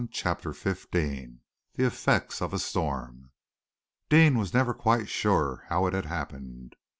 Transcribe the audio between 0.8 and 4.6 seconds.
THE EFFECT OF A STORM Deane was